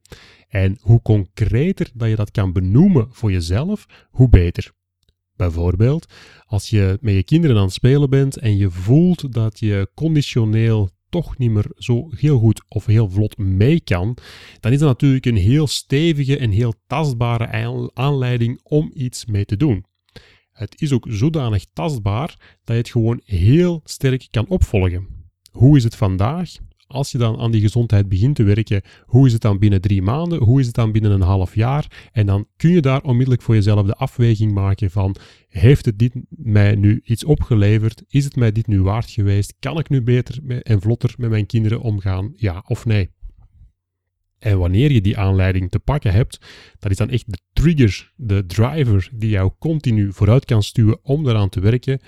En 0.48 0.78
hoe 0.80 1.02
concreter 1.02 1.90
dat 1.94 2.08
je 2.08 2.16
dat 2.16 2.30
kan 2.30 2.52
benoemen 2.52 3.06
voor 3.10 3.32
jezelf, 3.32 3.86
hoe 4.10 4.28
beter. 4.28 4.72
Bijvoorbeeld, 5.36 6.12
als 6.46 6.70
je 6.70 6.98
met 7.00 7.14
je 7.14 7.22
kinderen 7.22 7.56
aan 7.56 7.62
het 7.62 7.72
spelen 7.72 8.10
bent 8.10 8.36
en 8.36 8.56
je 8.56 8.70
voelt 8.70 9.32
dat 9.32 9.58
je 9.58 9.90
conditioneel 9.94 10.90
toch 11.08 11.38
niet 11.38 11.50
meer 11.50 11.66
zo 11.76 12.08
heel 12.10 12.38
goed 12.38 12.62
of 12.69 12.87
heel 12.87 13.10
vlot 13.10 13.38
mee 13.38 13.81
kan, 13.81 14.16
dan 14.60 14.72
is 14.72 14.78
dat 14.78 14.88
natuurlijk 14.88 15.26
een 15.26 15.37
heel 15.37 15.66
stevige 15.66 16.38
en 16.38 16.50
heel 16.50 16.75
tastbare 16.87 17.90
aanleiding 17.94 18.60
om 18.62 18.90
iets 18.94 19.26
mee 19.26 19.44
te 19.44 19.56
doen. 19.56 19.84
Het 20.52 20.81
is 20.81 20.93
ook 20.93 21.06
zodanig 21.08 21.64
tastbaar 21.72 22.58
dat 22.64 22.76
je 22.76 22.82
het 22.82 22.90
gewoon 22.90 23.20
heel 23.25 23.81
sterk 23.84 24.28
kan 24.31 24.49
opvolgen. 24.49 25.06
Hoe 25.50 25.76
is 25.76 25.84
het 25.84 25.96
vandaag? 25.96 26.50
Als 26.88 27.12
je 27.12 27.19
dan 27.19 27.38
aan 27.38 27.50
die 27.50 27.61
gezondheid 27.61 28.08
begint 28.08 28.37
te 28.37 28.43
werken, 28.43 28.82
hoe 29.05 29.26
is 29.26 29.32
het 29.32 29.43
dan 29.43 29.58
binnen 29.58 29.81
drie 29.81 30.02
maanden? 30.02 30.43
Hoe 30.43 30.61
is 30.61 30.67
het 30.67 30.75
dan 30.75 30.93
binnen 30.93 31.11
een 31.11 31.20
half 31.20 31.55
jaar? 31.55 32.08
En 32.12 32.26
dan 32.26 32.46
kun 32.56 32.70
je 32.70 32.81
daar 32.81 33.02
onmiddellijk 33.02 33.43
voor 33.43 33.55
jezelf 33.55 33.87
de 33.87 33.94
afweging 33.94 34.52
maken 34.52 34.90
van, 34.90 35.17
heeft 35.49 35.85
het 35.85 35.99
dit 35.99 36.12
mij 36.29 36.75
nu 36.75 37.00
iets 37.05 37.25
opgeleverd? 37.25 38.02
Is 38.08 38.25
het 38.25 38.37
mij 38.37 38.52
dit 38.52 38.67
nu 38.67 38.82
waard 38.82 39.11
geweest? 39.11 39.55
Kan 39.58 39.79
ik 39.79 39.88
nu 39.88 40.02
beter 40.02 40.62
en 40.62 40.81
vlotter 40.81 41.14
met 41.19 41.31
mijn 41.31 41.46
kinderen 41.46 41.81
omgaan? 41.81 42.32
Ja 42.37 42.62
of 42.67 42.85
nee? 42.85 43.11
En 44.38 44.59
wanneer 44.59 44.92
je 44.92 45.00
die 45.00 45.18
aanleiding 45.18 45.71
te 45.71 45.78
pakken 45.78 46.12
hebt, 46.12 46.38
dat 46.78 46.90
is 46.90 46.97
dan 46.97 47.11
echt 47.11 47.33
de 47.33 47.38
trigger, 47.52 48.12
de 48.16 48.47
driver 48.47 49.11
die 49.14 49.30
jou 49.30 49.52
continu 49.59 50.12
vooruit 50.12 50.45
kan 50.45 50.62
stuwen 50.62 50.99
om 51.02 51.28
eraan 51.28 51.49
te 51.49 51.61
werken 51.61 52.00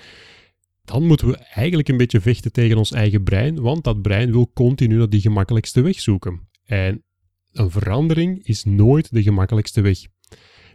dan 0.90 1.06
moeten 1.06 1.28
we 1.28 1.36
eigenlijk 1.36 1.88
een 1.88 1.96
beetje 1.96 2.20
vechten 2.20 2.52
tegen 2.52 2.76
ons 2.76 2.92
eigen 2.92 3.22
brein, 3.22 3.60
want 3.60 3.84
dat 3.84 4.02
brein 4.02 4.32
wil 4.32 4.50
continu 4.54 4.96
naar 4.96 5.08
die 5.08 5.20
gemakkelijkste 5.20 5.80
weg 5.80 6.00
zoeken. 6.00 6.48
En 6.64 7.04
een 7.52 7.70
verandering 7.70 8.46
is 8.46 8.64
nooit 8.64 9.12
de 9.12 9.22
gemakkelijkste 9.22 9.80
weg. 9.80 9.98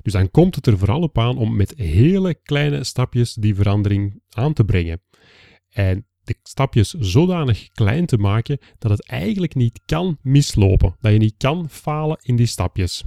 Dus 0.01 0.13
dan 0.13 0.31
komt 0.31 0.55
het 0.55 0.67
er 0.67 0.77
vooral 0.77 1.01
op 1.01 1.17
aan 1.17 1.37
om 1.37 1.55
met 1.55 1.73
hele 1.77 2.35
kleine 2.43 2.83
stapjes 2.83 3.33
die 3.33 3.55
verandering 3.55 4.21
aan 4.29 4.53
te 4.53 4.63
brengen. 4.63 5.01
En 5.69 6.07
de 6.23 6.35
stapjes 6.43 6.89
zodanig 6.89 7.69
klein 7.69 8.05
te 8.05 8.17
maken 8.17 8.57
dat 8.77 8.91
het 8.91 9.07
eigenlijk 9.07 9.55
niet 9.55 9.81
kan 9.85 10.17
mislopen, 10.21 10.95
dat 10.99 11.11
je 11.11 11.17
niet 11.17 11.37
kan 11.37 11.69
falen 11.69 12.17
in 12.21 12.35
die 12.35 12.45
stapjes. 12.45 13.03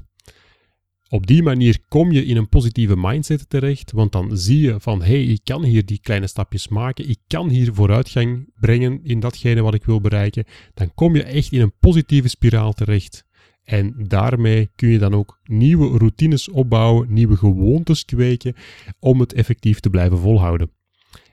Op 1.11 1.27
die 1.27 1.43
manier 1.43 1.79
kom 1.89 2.13
je 2.13 2.25
in 2.25 2.37
een 2.37 2.49
positieve 2.49 2.97
mindset 2.97 3.51
terecht, 3.51 3.93
want 3.93 4.13
dan 4.13 4.37
zie 4.37 4.61
je 4.61 4.81
van 4.81 5.03
hé, 5.03 5.07
hey, 5.07 5.25
ik 5.25 5.41
kan 5.45 5.65
hier 5.65 5.87
die 5.87 6.01
kleine 6.03 6.27
stapjes 6.27 6.69
maken, 6.69 7.09
ik 7.09 7.19
kan 7.27 7.49
hier 7.49 7.75
vooruitgang 7.75 8.53
brengen 8.61 9.01
in 9.03 9.21
datgene 9.21 9.63
wat 9.63 9.75
ik 9.75 9.85
wil 9.85 10.01
bereiken. 10.01 10.45
Dan 10.75 10.95
kom 10.95 11.17
je 11.17 11.23
echt 11.23 11.53
in 11.53 11.61
een 11.61 11.79
positieve 11.81 12.29
spiraal 12.29 12.73
terecht. 12.73 13.25
En 13.65 13.95
daarmee 14.09 14.69
kun 14.75 14.89
je 14.89 14.99
dan 14.99 15.15
ook 15.15 15.41
nieuwe 15.45 15.99
routines 15.99 16.49
opbouwen, 16.49 17.13
nieuwe 17.13 17.37
gewoontes 17.37 18.05
kweken 18.05 18.55
om 18.99 19.21
het 19.21 19.33
effectief 19.33 19.81
te 19.81 19.91
blijven 19.91 20.19
volhouden. 20.19 20.71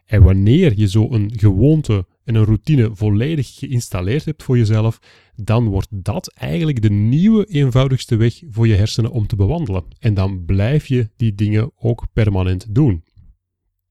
En 0.05 0.23
wanneer 0.23 0.77
je 0.77 0.87
zo 0.87 1.11
een 1.11 1.31
gewoonte 1.35 2.05
en 2.23 2.35
een 2.35 2.43
routine 2.43 2.89
volledig 2.93 3.55
geïnstalleerd 3.55 4.25
hebt 4.25 4.43
voor 4.43 4.57
jezelf, 4.57 4.99
dan 5.35 5.65
wordt 5.65 5.87
dat 5.91 6.33
eigenlijk 6.33 6.81
de 6.81 6.91
nieuwe 6.91 7.45
eenvoudigste 7.45 8.15
weg 8.15 8.41
voor 8.49 8.67
je 8.67 8.75
hersenen 8.75 9.11
om 9.11 9.27
te 9.27 9.35
bewandelen. 9.35 9.83
En 9.99 10.13
dan 10.13 10.45
blijf 10.45 10.87
je 10.87 11.09
die 11.15 11.35
dingen 11.35 11.71
ook 11.77 12.05
permanent 12.13 12.75
doen. 12.75 13.03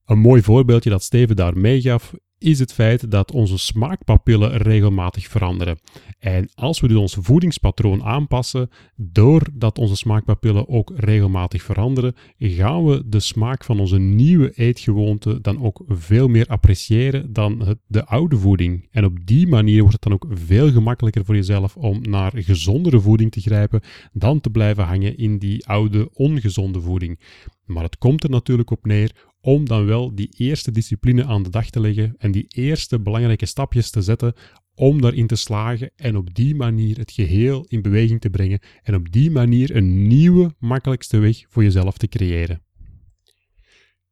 Een 0.05 0.19
mooi 0.19 0.41
voorbeeldje 0.41 0.89
dat 0.89 1.03
Steven 1.03 1.35
daar 1.35 1.57
meegaf 1.57 2.13
is 2.37 2.59
het 2.59 2.73
feit 2.73 3.11
dat 3.11 3.31
onze 3.31 3.57
smaakpapillen 3.57 4.57
regelmatig 4.57 5.27
veranderen. 5.27 5.79
En 6.19 6.49
als 6.55 6.79
we 6.79 6.87
dus 6.87 6.97
ons 6.97 7.17
voedingspatroon 7.19 8.03
aanpassen, 8.03 8.69
doordat 8.95 9.77
onze 9.77 9.95
smaakpapillen 9.95 10.69
ook 10.69 10.91
regelmatig 10.95 11.63
veranderen, 11.63 12.15
gaan 12.37 12.85
we 12.85 13.03
de 13.05 13.19
smaak 13.19 13.63
van 13.63 13.79
onze 13.79 13.97
nieuwe 13.97 14.51
eetgewoonte 14.51 15.41
dan 15.41 15.63
ook 15.63 15.83
veel 15.87 16.27
meer 16.27 16.47
appreciëren 16.47 17.33
dan 17.33 17.77
de 17.87 18.05
oude 18.05 18.37
voeding. 18.37 18.87
En 18.91 19.05
op 19.05 19.17
die 19.25 19.47
manier 19.47 19.79
wordt 19.79 19.93
het 19.93 20.03
dan 20.03 20.13
ook 20.13 20.27
veel 20.29 20.71
gemakkelijker 20.71 21.25
voor 21.25 21.35
jezelf 21.35 21.77
om 21.77 22.01
naar 22.01 22.31
gezondere 22.35 22.99
voeding 22.99 23.31
te 23.31 23.41
grijpen 23.41 23.81
dan 24.13 24.41
te 24.41 24.49
blijven 24.49 24.83
hangen 24.83 25.17
in 25.17 25.37
die 25.37 25.67
oude 25.67 26.09
ongezonde 26.13 26.81
voeding. 26.81 27.19
Maar 27.65 27.83
het 27.83 27.97
komt 27.97 28.23
er 28.23 28.29
natuurlijk 28.29 28.71
op 28.71 28.85
neer 28.85 29.11
om 29.45 29.65
dan 29.65 29.85
wel 29.85 30.15
die 30.15 30.29
eerste 30.37 30.71
discipline 30.71 31.25
aan 31.25 31.43
de 31.43 31.49
dag 31.49 31.69
te 31.69 31.79
leggen 31.79 32.15
en 32.17 32.31
die 32.31 32.45
eerste 32.47 32.99
belangrijke 32.99 33.45
stapjes 33.45 33.89
te 33.89 34.01
zetten 34.01 34.33
om 34.75 35.01
daarin 35.01 35.27
te 35.27 35.35
slagen 35.35 35.91
en 35.95 36.17
op 36.17 36.33
die 36.33 36.55
manier 36.55 36.97
het 36.97 37.11
geheel 37.11 37.65
in 37.67 37.81
beweging 37.81 38.21
te 38.21 38.29
brengen 38.29 38.59
en 38.83 38.95
op 38.95 39.11
die 39.11 39.31
manier 39.31 39.75
een 39.75 40.07
nieuwe, 40.07 40.55
makkelijkste 40.59 41.17
weg 41.17 41.45
voor 41.49 41.63
jezelf 41.63 41.97
te 41.97 42.07
creëren. 42.07 42.61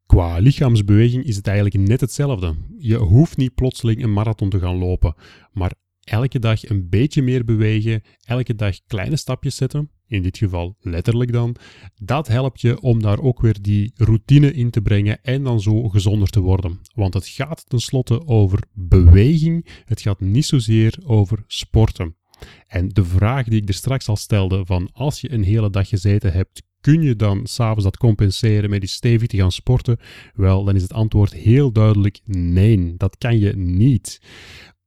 Qua 0.06 0.38
lichaamsbeweging 0.38 1.24
is 1.24 1.36
het 1.36 1.48
eigenlijk 1.48 1.88
net 1.88 2.02
hetzelfde. 2.02 2.56
Je 2.78 2.98
hoeft 2.98 3.38
niet 3.38 3.56
plotseling 3.56 4.04
een 4.04 4.14
marathon 4.14 4.50
te 4.50 4.60
gaan 4.60 4.78
lopen, 4.78 5.16
maar 5.52 5.74
elke 6.04 6.40
dag 6.40 6.70
een 6.70 6.90
beetje 6.90 7.22
meer 7.22 7.46
bewegen, 7.46 8.02
elke 8.26 8.56
dag 8.56 8.78
kleine 8.88 9.16
stapjes 9.16 9.56
zetten, 9.56 9.90
in 10.08 10.22
dit 10.22 10.38
geval 10.38 10.76
letterlijk 10.80 11.32
dan, 11.32 11.56
dat 11.96 12.28
helpt 12.28 12.62
je 12.62 12.82
om 12.82 13.02
daar 13.02 13.20
ook 13.20 13.42
weer 13.42 13.62
die 13.62 13.92
routine 13.96 14.54
in 14.54 14.70
te 14.70 14.82
brengen 14.82 15.22
en 15.22 15.44
dan 15.44 15.62
zo 15.62 15.90
gezonder 15.90 16.30
te 16.30 16.40
worden. 16.40 16.80
Want 16.96 17.14
het 17.14 17.28
gaat 17.28 17.70
tenslotte 17.70 18.28
over 18.28 18.64
beweging, 18.74 19.68
het 19.86 20.02
gaat 20.02 20.20
niet 20.20 20.46
zozeer 20.46 20.98
over 21.06 21.44
sporten. 21.48 22.16
En 22.68 22.90
de 22.90 23.06
vraag 23.06 23.46
die 23.46 23.62
ik 23.62 23.68
er 23.68 23.74
straks 23.74 24.08
al 24.08 24.16
stelde, 24.16 24.66
van 24.66 24.90
als 24.94 25.22
je 25.22 25.32
een 25.32 25.44
hele 25.44 25.70
dag 25.70 25.88
gezeten 25.88 26.32
hebt, 26.32 26.64
kun 26.82 27.02
je 27.02 27.16
dan 27.16 27.48
s'avonds 27.48 27.84
dat 27.84 27.98
compenseren 27.98 28.70
met 28.70 28.80
die 28.80 28.90
stevig 28.90 29.28
te 29.28 29.38
gaan 29.38 29.52
sporten? 29.52 29.98
Wel, 30.34 30.64
dan 30.64 30.76
is 30.76 30.82
het 30.82 30.94
antwoord 30.94 31.34
heel 31.34 31.72
duidelijk 31.72 32.20
nee, 32.26 32.94
dat 32.98 33.18
kan 33.18 33.40
je 33.40 33.56
niet. 33.56 34.22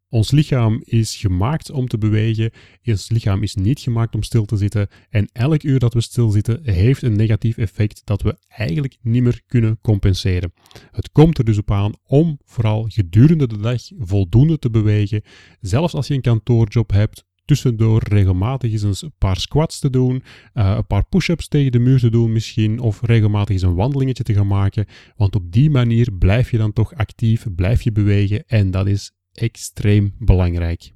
Ons 0.09 0.31
lichaam 0.31 0.83
is 0.85 1.17
gemaakt 1.17 1.71
om 1.71 1.89
te 1.89 1.99
bewegen. 1.99 2.51
Ons 2.85 3.11
lichaam 3.11 3.43
is 3.43 3.55
niet 3.55 3.81
gemaakt 3.81 4.15
om 4.15 4.23
stil 4.23 4.45
te 4.45 4.57
zitten. 4.57 4.89
En 5.11 5.29
elk 5.33 5.63
uur 5.63 5.79
dat 5.79 5.95
we 5.95 6.01
stilzitten 6.01 6.61
heeft 6.63 7.03
een 7.03 7.17
negatief 7.17 7.57
effect 7.57 8.01
dat 8.05 8.23
we 8.23 8.39
eigenlijk 8.49 8.97
niet 9.03 9.23
meer 9.23 9.41
kunnen 9.47 9.79
compenseren. 9.81 10.53
Het 10.91 11.13
komt 11.13 11.39
er 11.39 11.45
dus 11.45 11.59
op 11.59 11.71
aan 11.71 11.93
om 12.07 12.39
vooral 12.45 12.85
gedurende 12.89 13.47
de 13.47 13.59
dag 13.59 13.83
voldoende 13.99 14.59
te 14.59 14.71
bewegen. 14.71 15.23
Zelfs 15.61 15.95
als 15.95 16.07
je 16.07 16.15
een 16.15 16.21
kantoorjob 16.21 16.91
hebt, 16.91 17.25
tussendoor 17.45 18.03
regelmatig 18.09 18.73
eens 18.73 19.03
een 19.03 19.13
paar 19.19 19.37
squats 19.37 19.79
te 19.79 19.91
doen, 19.91 20.23
uh, 20.55 20.75
een 20.77 20.87
paar 20.87 21.05
push-ups 21.09 21.49
tegen 21.49 21.73
de 21.73 21.79
muur 21.79 21.99
te 21.99 22.11
doen 22.11 22.33
misschien, 22.33 22.81
of 22.81 23.03
regelmatig 23.03 23.55
eens 23.55 23.63
een 23.63 23.75
wandelingetje 23.75 24.23
te 24.23 24.35
gaan 24.35 24.47
maken. 24.47 24.87
Want 25.17 25.35
op 25.35 25.53
die 25.53 25.71
manier 25.71 26.13
blijf 26.13 26.51
je 26.51 26.59
dan 26.59 26.73
toch 26.73 26.95
actief, 26.95 27.47
blijf 27.55 27.83
je 27.83 27.93
bewegen 27.93 28.45
en 28.47 28.71
dat 28.71 28.87
is 28.87 29.13
extreem 29.37 30.15
belangrijk. 30.19 30.95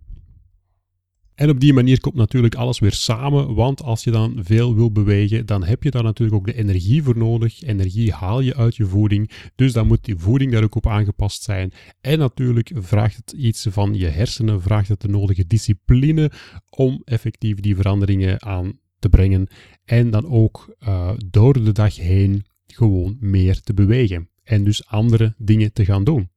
En 1.41 1.51
op 1.51 1.61
die 1.61 1.73
manier 1.73 2.01
komt 2.01 2.15
natuurlijk 2.15 2.55
alles 2.55 2.79
weer 2.79 2.93
samen, 2.93 3.55
want 3.55 3.83
als 3.83 4.05
je 4.05 4.11
dan 4.11 4.39
veel 4.43 4.75
wil 4.75 4.93
bewegen, 4.93 5.47
dan 5.47 5.65
heb 5.65 5.83
je 5.83 5.91
daar 5.91 6.03
natuurlijk 6.03 6.39
ook 6.39 6.47
de 6.47 6.55
energie 6.55 7.03
voor 7.03 7.17
nodig. 7.19 7.63
Energie 7.63 8.13
haal 8.13 8.41
je 8.41 8.57
uit 8.57 8.77
je 8.77 8.85
voeding, 8.85 9.31
dus 9.55 9.73
dan 9.73 9.87
moet 9.87 10.05
die 10.05 10.17
voeding 10.17 10.53
daar 10.53 10.65
ook 10.65 10.75
op 10.75 10.87
aangepast 10.87 11.43
zijn. 11.43 11.73
En 12.01 12.19
natuurlijk 12.19 12.73
vraagt 12.75 13.17
het 13.17 13.33
iets 13.33 13.67
van 13.71 13.95
je 13.95 14.07
hersenen, 14.07 14.63
vraagt 14.63 14.89
het 14.89 15.01
de 15.01 15.09
nodige 15.09 15.47
discipline 15.47 16.31
om 16.71 17.03
effectief 17.05 17.61
die 17.61 17.77
veranderingen 17.77 18.43
aan 18.43 18.79
te 18.99 19.09
brengen. 19.09 19.49
En 19.85 20.11
dan 20.11 20.27
ook 20.27 20.77
uh, 20.81 21.13
door 21.27 21.65
de 21.65 21.73
dag 21.73 21.97
heen 21.97 22.45
gewoon 22.67 23.17
meer 23.21 23.61
te 23.61 23.75
bewegen. 23.75 24.29
En 24.43 24.65
dus 24.65 24.87
andere 24.87 25.35
dingen 25.39 25.73
te 25.73 25.85
gaan 25.85 26.05
doen. 26.05 26.29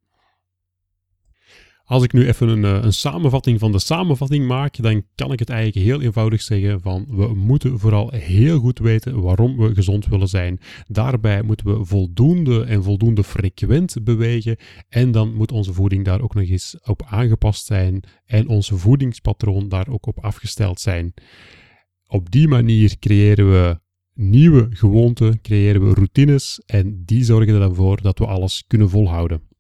Als 1.86 2.04
ik 2.04 2.14
nu 2.14 2.28
even 2.28 2.48
een, 2.48 2.64
eh, 2.64 2.84
een, 2.84 2.94
samenvatting 2.94 3.60
van 3.60 3.72
de 3.72 3.80
samenvatting 3.80 4.48
maak, 4.48 4.82
dan 4.82 5.04
kan 5.16 5.32
ik 5.32 5.40
het 5.40 5.50
eigenlijk 5.50 5.86
heel 5.86 6.02
eenvoudig 6.02 6.42
zeggen 6.42 6.82
van 6.82 7.06
we 7.10 7.34
moeten 7.36 7.80
vooral 7.80 8.12
heel 8.12 8.60
goed 8.60 8.80
weten 8.80 9.22
waarom 9.22 9.58
we 9.58 9.74
gezond 9.74 10.06
willen 10.06 10.28
zijn. 10.28 10.60
Daarbij 10.88 11.42
moeten 11.42 11.66
we 11.66 11.86
voldoende 11.86 12.64
en 12.64 12.84
voldoende 12.84 13.24
frequent 13.24 13.96
bewegen 14.04 14.58
en 14.90 15.12
dan 15.12 15.34
moet 15.34 15.52
onze 15.52 15.74
voeding 15.74 16.06
daar 16.06 16.22
ook 16.22 16.34
nog 16.34 16.50
eens 16.50 16.78
op 16.84 17.04
aangepast 17.06 17.66
zijn 17.66 18.04
en 18.26 18.48
ons 18.48 18.72
voedingspatroon 18.74 19.70
daar 19.70 19.88
ook 19.88 20.06
op 20.06 20.20
afgesteld 20.20 20.80
zijn. 20.80 21.14
Op 22.08 22.32
die 22.32 22.48
manier 22.48 23.00
creëren 23.00 23.52
we 23.52 23.80
nieuwe 24.14 24.68
gewoonten, 24.70 25.42
creëren 25.42 25.88
we 25.88 25.94
routines 25.94 26.62
en 26.66 27.04
die 27.06 27.24
zorgen 27.24 27.62
ervoor 27.62 28.02
dat 28.02 28.20
we 28.20 28.26
alles 28.26 28.64
kunnen 28.68 28.90
volhouden. 28.90 29.52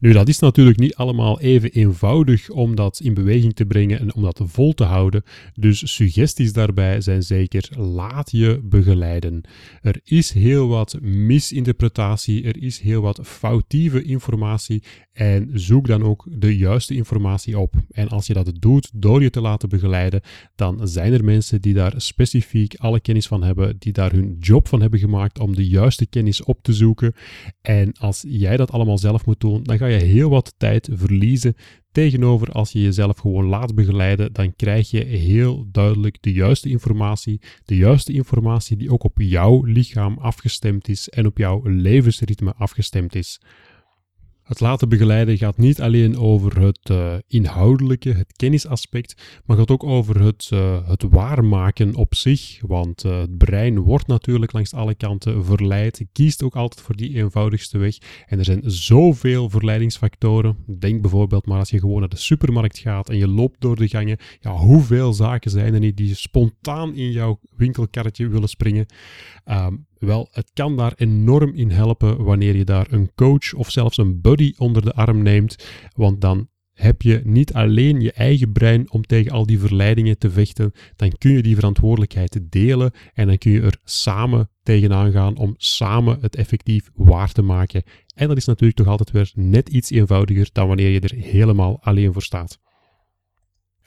Nu, 0.00 0.12
dat 0.12 0.28
is 0.28 0.38
natuurlijk 0.38 0.78
niet 0.78 0.94
allemaal 0.94 1.40
even 1.40 1.70
eenvoudig 1.70 2.50
om 2.50 2.74
dat 2.74 3.00
in 3.00 3.14
beweging 3.14 3.54
te 3.54 3.64
brengen 3.64 3.98
en 3.98 4.14
om 4.14 4.22
dat 4.22 4.40
vol 4.44 4.72
te 4.72 4.84
houden. 4.84 5.22
Dus 5.54 5.94
suggesties 5.94 6.52
daarbij 6.52 7.00
zijn 7.00 7.22
zeker 7.22 7.68
laat 7.78 8.30
je 8.30 8.60
begeleiden. 8.62 9.40
Er 9.82 10.00
is 10.04 10.32
heel 10.32 10.68
wat 10.68 10.98
misinterpretatie, 11.00 12.44
er 12.44 12.62
is 12.62 12.80
heel 12.80 13.00
wat 13.00 13.20
foutieve 13.22 14.02
informatie 14.02 14.82
en 15.12 15.50
zoek 15.52 15.86
dan 15.86 16.02
ook 16.02 16.26
de 16.30 16.56
juiste 16.56 16.94
informatie 16.94 17.58
op. 17.58 17.74
En 17.90 18.08
als 18.08 18.26
je 18.26 18.32
dat 18.32 18.52
doet 18.58 18.90
door 18.94 19.22
je 19.22 19.30
te 19.30 19.40
laten 19.40 19.68
begeleiden, 19.68 20.20
dan 20.54 20.88
zijn 20.88 21.12
er 21.12 21.24
mensen 21.24 21.60
die 21.60 21.74
daar 21.74 21.94
specifiek 21.96 22.74
alle 22.74 23.00
kennis 23.00 23.26
van 23.26 23.42
hebben, 23.42 23.76
die 23.78 23.92
daar 23.92 24.12
hun 24.12 24.36
job 24.38 24.68
van 24.68 24.80
hebben 24.80 24.98
gemaakt 24.98 25.38
om 25.38 25.54
de 25.54 25.68
juiste 25.68 26.06
kennis 26.06 26.42
op 26.42 26.58
te 26.62 26.72
zoeken. 26.72 27.14
En 27.60 27.92
als 27.98 28.24
jij 28.28 28.56
dat 28.56 28.70
allemaal 28.70 28.98
zelf 28.98 29.26
moet 29.26 29.40
doen, 29.40 29.62
dan 29.62 29.78
ga 29.78 29.86
je 29.86 29.89
heel 29.96 30.30
wat 30.30 30.54
tijd 30.56 30.88
verliezen. 30.92 31.54
Tegenover 31.92 32.52
als 32.52 32.72
je 32.72 32.80
jezelf 32.80 33.18
gewoon 33.18 33.46
laat 33.46 33.74
begeleiden, 33.74 34.32
dan 34.32 34.56
krijg 34.56 34.90
je 34.90 35.04
heel 35.04 35.66
duidelijk 35.72 36.16
de 36.20 36.32
juiste 36.32 36.68
informatie. 36.68 37.40
De 37.64 37.76
juiste 37.76 38.12
informatie 38.12 38.76
die 38.76 38.92
ook 38.92 39.04
op 39.04 39.20
jouw 39.20 39.64
lichaam 39.64 40.18
afgestemd 40.18 40.88
is 40.88 41.08
en 41.08 41.26
op 41.26 41.38
jouw 41.38 41.60
levensritme 41.64 42.54
afgestemd 42.54 43.14
is. 43.14 43.40
Het 44.50 44.60
laten 44.60 44.88
begeleiden 44.88 45.38
gaat 45.38 45.58
niet 45.58 45.80
alleen 45.80 46.18
over 46.18 46.60
het 46.60 46.88
uh, 46.90 47.14
inhoudelijke, 47.26 48.12
het 48.12 48.32
kennisaspect, 48.36 49.40
maar 49.44 49.56
gaat 49.56 49.70
ook 49.70 49.84
over 49.84 50.22
het, 50.22 50.50
uh, 50.52 50.88
het 50.88 51.02
waarmaken 51.02 51.94
op 51.94 52.14
zich. 52.14 52.60
Want 52.66 53.04
uh, 53.04 53.18
het 53.18 53.38
brein 53.38 53.78
wordt 53.78 54.06
natuurlijk 54.06 54.52
langs 54.52 54.74
alle 54.74 54.94
kanten 54.94 55.44
verleid, 55.44 56.04
kiest 56.12 56.42
ook 56.42 56.56
altijd 56.56 56.80
voor 56.80 56.96
die 56.96 57.14
eenvoudigste 57.16 57.78
weg. 57.78 57.96
En 58.26 58.38
er 58.38 58.44
zijn 58.44 58.62
zoveel 58.64 59.50
verleidingsfactoren. 59.50 60.56
Denk 60.78 61.00
bijvoorbeeld 61.00 61.46
maar 61.46 61.58
als 61.58 61.70
je 61.70 61.78
gewoon 61.78 62.00
naar 62.00 62.08
de 62.08 62.16
supermarkt 62.16 62.78
gaat 62.78 63.08
en 63.08 63.16
je 63.16 63.28
loopt 63.28 63.60
door 63.60 63.76
de 63.76 63.88
gangen. 63.88 64.18
Ja, 64.40 64.52
hoeveel 64.52 65.12
zaken 65.12 65.50
zijn 65.50 65.74
er 65.74 65.80
niet 65.80 65.96
die 65.96 66.14
spontaan 66.14 66.94
in 66.94 67.10
jouw 67.10 67.40
winkelkarretje 67.56 68.28
willen 68.28 68.48
springen? 68.48 68.86
Um, 69.44 69.88
wel, 70.00 70.28
het 70.30 70.50
kan 70.52 70.76
daar 70.76 70.92
enorm 70.96 71.54
in 71.54 71.70
helpen 71.70 72.24
wanneer 72.24 72.56
je 72.56 72.64
daar 72.64 72.86
een 72.90 73.10
coach 73.14 73.54
of 73.54 73.70
zelfs 73.70 73.98
een 73.98 74.20
buddy 74.20 74.54
onder 74.56 74.84
de 74.84 74.92
arm 74.92 75.22
neemt, 75.22 75.66
want 75.94 76.20
dan 76.20 76.48
heb 76.80 77.02
je 77.02 77.20
niet 77.24 77.52
alleen 77.52 78.00
je 78.00 78.12
eigen 78.12 78.52
brein 78.52 78.92
om 78.92 79.02
tegen 79.02 79.32
al 79.32 79.46
die 79.46 79.58
verleidingen 79.58 80.18
te 80.18 80.30
vechten, 80.30 80.72
dan 80.96 81.12
kun 81.18 81.32
je 81.32 81.42
die 81.42 81.54
verantwoordelijkheid 81.54 82.40
delen 82.42 82.92
en 83.14 83.26
dan 83.26 83.38
kun 83.38 83.50
je 83.50 83.60
er 83.60 83.78
samen 83.84 84.50
tegenaan 84.62 85.12
gaan 85.12 85.36
om 85.36 85.54
samen 85.56 86.18
het 86.20 86.36
effectief 86.36 86.90
waar 86.94 87.32
te 87.32 87.42
maken. 87.42 87.82
En 88.14 88.28
dat 88.28 88.36
is 88.36 88.46
natuurlijk 88.46 88.78
toch 88.78 88.86
altijd 88.88 89.10
weer 89.10 89.32
net 89.34 89.68
iets 89.68 89.90
eenvoudiger 89.90 90.48
dan 90.52 90.66
wanneer 90.66 90.90
je 90.90 91.00
er 91.00 91.14
helemaal 91.14 91.78
alleen 91.82 92.12
voor 92.12 92.22
staat. 92.22 92.58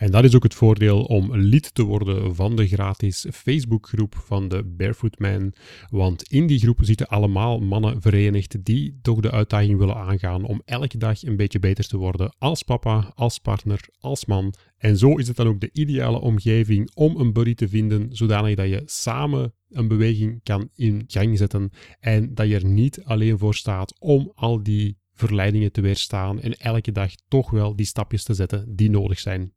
En 0.03 0.11
dat 0.11 0.23
is 0.23 0.35
ook 0.35 0.43
het 0.43 0.53
voordeel 0.53 1.03
om 1.03 1.35
lid 1.35 1.75
te 1.75 1.83
worden 1.83 2.35
van 2.35 2.55
de 2.55 2.67
gratis 2.67 3.25
Facebookgroep 3.31 4.15
van 4.25 4.47
de 4.47 4.63
Barefoot 4.63 5.19
Man. 5.19 5.53
Want 5.89 6.23
in 6.23 6.47
die 6.47 6.59
groep 6.59 6.79
zitten 6.81 7.07
allemaal 7.07 7.59
mannen 7.59 8.01
verenigd 8.01 8.65
die 8.65 8.99
toch 9.01 9.19
de 9.19 9.31
uitdaging 9.31 9.77
willen 9.77 9.95
aangaan 9.95 10.43
om 10.43 10.61
elke 10.65 10.97
dag 10.97 11.23
een 11.23 11.35
beetje 11.35 11.59
beter 11.59 11.87
te 11.87 11.97
worden 11.97 12.35
als 12.37 12.63
papa, 12.63 13.11
als 13.15 13.39
partner, 13.39 13.79
als 13.99 14.25
man. 14.25 14.53
En 14.77 14.97
zo 14.97 15.15
is 15.15 15.27
het 15.27 15.35
dan 15.35 15.47
ook 15.47 15.59
de 15.59 15.69
ideale 15.73 16.19
omgeving 16.19 16.91
om 16.93 17.19
een 17.19 17.33
buddy 17.33 17.53
te 17.53 17.67
vinden, 17.67 18.15
zodanig 18.15 18.55
dat 18.55 18.69
je 18.69 18.81
samen 18.85 19.53
een 19.69 19.87
beweging 19.87 20.43
kan 20.43 20.69
in 20.75 21.03
gang 21.07 21.37
zetten 21.37 21.69
en 21.99 22.33
dat 22.33 22.47
je 22.47 22.55
er 22.55 22.65
niet 22.65 23.03
alleen 23.03 23.37
voor 23.37 23.55
staat 23.55 23.99
om 23.99 24.31
al 24.35 24.63
die 24.63 24.97
verleidingen 25.13 25.71
te 25.71 25.81
weerstaan 25.81 26.41
en 26.41 26.53
elke 26.53 26.91
dag 26.91 27.11
toch 27.27 27.49
wel 27.49 27.75
die 27.75 27.85
stapjes 27.85 28.23
te 28.23 28.33
zetten 28.33 28.75
die 28.75 28.89
nodig 28.89 29.19
zijn. 29.19 29.53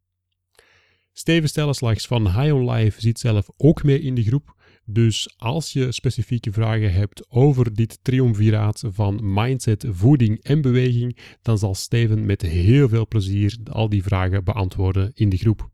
Steven 1.19 1.49
Stellenslags 1.49 2.07
van 2.07 2.41
High 2.41 2.55
on 2.55 2.71
Life 2.71 3.01
zit 3.01 3.19
zelf 3.19 3.49
ook 3.57 3.83
mee 3.83 4.01
in 4.01 4.15
de 4.15 4.23
groep. 4.23 4.55
Dus 4.85 5.35
als 5.37 5.73
je 5.73 5.93
specifieke 5.93 6.53
vragen 6.53 6.93
hebt 6.93 7.27
over 7.31 7.75
dit 7.75 7.99
triumviraat 8.03 8.85
van 8.87 9.21
mindset, 9.23 9.85
voeding 9.89 10.43
en 10.43 10.61
beweging, 10.61 11.19
dan 11.43 11.59
zal 11.59 11.75
Steven 11.75 12.27
met 12.27 12.43
heel 12.43 12.89
veel 12.89 13.07
plezier 13.07 13.57
al 13.71 13.89
die 13.89 14.03
vragen 14.03 14.45
beantwoorden 14.45 15.11
in 15.15 15.29
de 15.29 15.37
groep. 15.37 15.71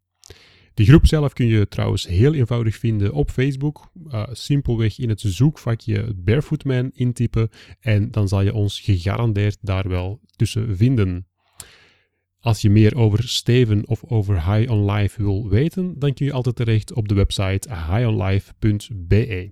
De 0.74 0.84
groep 0.84 1.06
zelf 1.06 1.32
kun 1.32 1.46
je 1.46 1.68
trouwens 1.68 2.06
heel 2.06 2.34
eenvoudig 2.34 2.76
vinden 2.76 3.12
op 3.12 3.30
Facebook. 3.30 3.90
Uh, 4.06 4.26
simpelweg 4.32 4.98
in 4.98 5.08
het 5.08 5.20
zoekvakje 5.20 6.14
Barefootman 6.16 6.90
intypen 6.94 7.48
en 7.80 8.10
dan 8.10 8.28
zal 8.28 8.42
je 8.42 8.54
ons 8.54 8.80
gegarandeerd 8.80 9.58
daar 9.60 9.88
wel 9.88 10.20
tussen 10.36 10.76
vinden. 10.76 11.26
Als 12.42 12.60
je 12.60 12.70
meer 12.70 12.96
over 12.96 13.28
Steven 13.28 13.88
of 13.88 14.04
over 14.04 14.34
High 14.34 14.70
on 14.70 14.90
Life 14.90 15.22
wil 15.22 15.48
weten, 15.48 15.98
dan 15.98 16.14
kun 16.14 16.26
je 16.26 16.32
altijd 16.32 16.56
terecht 16.56 16.92
op 16.92 17.08
de 17.08 17.14
website 17.14 17.68
highonlife.be. 17.68 19.50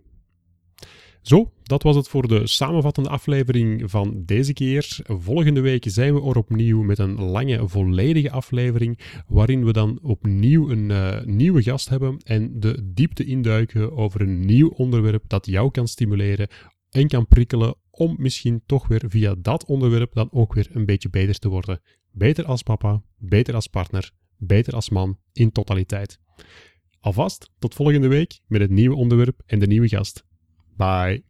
Zo, 1.23 1.53
dat 1.63 1.83
was 1.83 1.97
het 1.97 2.09
voor 2.09 2.29
de 2.29 2.47
samenvattende 2.47 3.09
aflevering 3.09 3.91
van 3.91 4.23
deze 4.25 4.53
keer. 4.53 4.99
Volgende 5.03 5.61
week 5.61 5.85
zijn 5.89 6.15
we 6.15 6.21
er 6.21 6.37
opnieuw 6.37 6.83
met 6.83 6.99
een 6.99 7.21
lange, 7.21 7.69
volledige 7.69 8.31
aflevering, 8.31 8.99
waarin 9.27 9.65
we 9.65 9.73
dan 9.73 9.99
opnieuw 10.03 10.71
een 10.71 10.91
uh, 10.91 11.23
nieuwe 11.25 11.63
gast 11.63 11.89
hebben 11.89 12.19
en 12.25 12.61
de 12.61 12.91
diepte 12.95 13.25
induiken 13.25 13.97
over 13.97 14.21
een 14.21 14.41
nieuw 14.41 14.69
onderwerp 14.69 15.25
dat 15.27 15.47
jou 15.47 15.71
kan 15.71 15.89
stimuleren 15.89 16.49
en 16.91 17.09
kan 17.09 17.27
prikkelen 17.27 17.75
om 17.91 18.15
misschien 18.19 18.63
toch 18.67 18.89
weer 18.89 19.03
via 19.07 19.35
dat 19.39 19.65
onderwerp 19.65 20.15
dan 20.15 20.29
ook 20.33 20.55
weer 20.55 20.69
een 20.73 20.87
beetje 20.87 21.11
beter 21.11 21.39
te 21.39 21.49
worden. 21.49 21.81
Beter 22.13 22.45
als 22.45 22.63
papa, 22.63 23.03
beter 23.17 23.55
als 23.55 23.67
partner, 23.67 24.13
beter 24.37 24.75
als 24.75 24.91
man 24.91 25.19
in 25.33 25.53
totaliteit. 25.53 26.21
Alvast 27.01 27.51
tot 27.59 27.75
volgende 27.75 28.09
week 28.09 28.41
met 28.47 28.61
het 28.61 28.71
nieuwe 28.71 28.97
onderwerp 28.97 29.43
en 29.47 29.59
de 29.59 29.67
nieuwe 29.67 29.89
gast. 29.89 30.25
Bye. 30.77 31.30